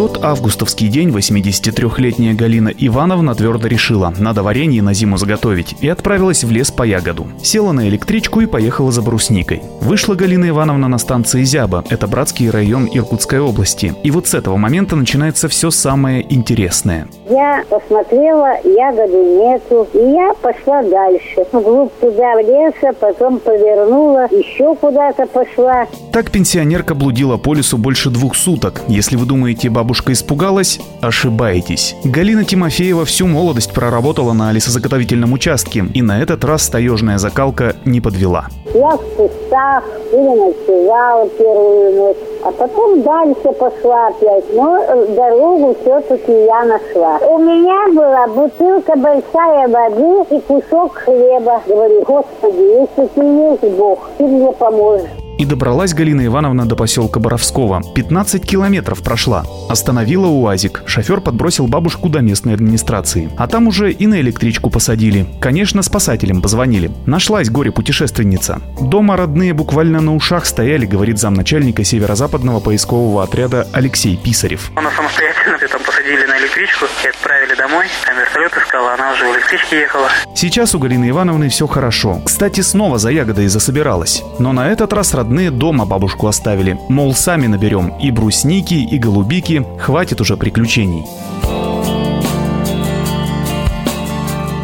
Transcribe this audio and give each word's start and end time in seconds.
Тот 0.00 0.24
августовский 0.24 0.88
день 0.88 1.10
83-летняя 1.10 2.32
Галина 2.32 2.72
Ивановна 2.74 3.34
твердо 3.34 3.66
решила, 3.68 4.14
надо 4.18 4.42
варенье 4.42 4.80
на 4.80 4.94
зиму 4.94 5.18
заготовить, 5.18 5.76
и 5.82 5.88
отправилась 5.88 6.42
в 6.42 6.50
лес 6.50 6.70
по 6.70 6.84
ягоду. 6.84 7.26
Села 7.42 7.72
на 7.72 7.86
электричку 7.86 8.40
и 8.40 8.46
поехала 8.46 8.92
за 8.92 9.02
брусникой. 9.02 9.60
Вышла 9.82 10.14
Галина 10.14 10.48
Ивановна 10.48 10.88
на 10.88 10.96
станции 10.96 11.44
Зяба, 11.44 11.84
это 11.90 12.06
братский 12.06 12.48
район 12.48 12.88
Иркутской 12.90 13.40
области. 13.40 13.94
И 14.02 14.10
вот 14.10 14.26
с 14.26 14.32
этого 14.32 14.56
момента 14.56 14.96
начинается 14.96 15.48
все 15.48 15.70
самое 15.70 16.24
интересное. 16.32 17.06
Я 17.28 17.62
посмотрела, 17.68 18.54
ягоды 18.64 19.18
нету, 19.18 19.86
и 19.92 19.98
я 19.98 20.32
пошла 20.40 20.82
дальше. 20.82 21.44
Вглубь 21.52 21.92
туда, 22.00 22.36
в 22.36 22.40
леса, 22.40 22.94
потом 22.98 23.38
повернула, 23.38 24.28
еще 24.30 24.74
куда-то 24.76 25.26
пошла. 25.26 25.86
Так 26.10 26.30
пенсионерка 26.30 26.94
блудила 26.94 27.36
по 27.36 27.52
лесу 27.52 27.76
больше 27.76 28.08
двух 28.08 28.34
суток. 28.34 28.80
Если 28.88 29.16
вы 29.16 29.26
думаете, 29.26 29.68
бабушка 29.90 30.12
испугалась, 30.12 30.78
ошибаетесь. 31.02 31.96
Галина 32.04 32.44
Тимофеева 32.44 33.04
всю 33.04 33.26
молодость 33.26 33.74
проработала 33.74 34.32
на 34.32 34.52
лесозаготовительном 34.52 35.32
участке, 35.32 35.84
и 35.92 36.00
на 36.00 36.22
этот 36.22 36.44
раз 36.44 36.68
таежная 36.68 37.18
закалка 37.18 37.74
не 37.84 38.00
подвела. 38.00 38.46
Я 38.72 38.90
в 38.90 39.02
кустах 39.16 39.82
переночевала 40.12 41.28
первую 41.30 41.96
ночь, 41.96 42.16
а 42.44 42.52
потом 42.52 43.02
дальше 43.02 43.50
пошла 43.58 44.08
опять. 44.08 44.44
Но 44.54 44.78
э, 44.78 45.06
дорогу 45.16 45.76
все-таки 45.82 46.30
я 46.44 46.62
нашла. 46.62 47.18
У 47.26 47.38
меня 47.38 47.92
была 47.92 48.28
бутылка 48.28 48.96
большая 48.96 49.66
воды 49.66 50.36
и 50.36 50.40
кусок 50.42 50.98
хлеба. 50.98 51.62
Говорю, 51.66 52.02
Господи, 52.02 52.62
если 52.80 53.06
ты 53.12 53.22
есть 53.24 53.76
Бог, 53.76 54.08
ты 54.18 54.24
мне 54.24 54.52
поможешь. 54.52 55.10
И 55.40 55.46
добралась 55.46 55.94
Галина 55.94 56.26
Ивановна 56.26 56.66
до 56.66 56.76
поселка 56.76 57.18
Боровского. 57.18 57.80
15 57.94 58.44
километров 58.44 59.02
прошла. 59.02 59.46
Остановила 59.70 60.26
УАЗик. 60.26 60.82
Шофер 60.84 61.22
подбросил 61.22 61.66
бабушку 61.66 62.10
до 62.10 62.20
местной 62.20 62.52
администрации. 62.52 63.30
А 63.38 63.46
там 63.46 63.66
уже 63.66 63.90
и 63.90 64.06
на 64.06 64.20
электричку 64.20 64.68
посадили. 64.68 65.24
Конечно, 65.40 65.80
спасателям 65.80 66.42
позвонили. 66.42 66.90
Нашлась 67.06 67.48
горе-путешественница. 67.48 68.60
Дома 68.82 69.16
родные 69.16 69.54
буквально 69.54 70.02
на 70.02 70.14
ушах 70.14 70.44
стояли, 70.44 70.84
говорит 70.84 71.18
замначальника 71.18 71.84
северо-западного 71.84 72.60
поискового 72.60 73.22
отряда 73.22 73.66
Алексей 73.72 74.18
Писарев. 74.18 74.70
Она 74.76 74.90
самостоятельно 74.90 75.30
там 75.70 75.82
посадили 75.82 76.26
на 76.26 76.38
электричку 76.38 76.86
и 77.04 77.08
отправили 77.08 77.54
домой. 77.54 77.86
Там 78.04 78.18
вертолет 78.18 78.52
искала, 78.56 78.94
она 78.94 79.12
уже 79.12 79.24
в 79.24 79.36
электричке 79.36 79.80
ехала. 79.80 80.08
Сейчас 80.34 80.74
у 80.74 80.78
Галины 80.78 81.08
Ивановны 81.08 81.48
все 81.48 81.66
хорошо. 81.66 82.20
Кстати, 82.24 82.60
снова 82.60 82.98
за 82.98 83.10
ягодой 83.10 83.46
засобиралась. 83.46 84.22
Но 84.38 84.52
на 84.52 84.68
этот 84.68 84.92
раз 84.92 85.14
родные 85.30 85.52
дома 85.52 85.86
бабушку 85.86 86.26
оставили. 86.26 86.76
Мол, 86.88 87.14
сами 87.14 87.46
наберем 87.46 87.94
и 88.00 88.10
брусники, 88.10 88.74
и 88.74 88.98
голубики. 88.98 89.64
Хватит 89.78 90.20
уже 90.20 90.36
приключений. 90.36 91.06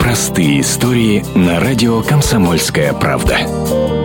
Простые 0.00 0.62
истории 0.62 1.22
на 1.34 1.60
радио 1.60 2.00
«Комсомольская 2.00 2.94
правда». 2.94 4.03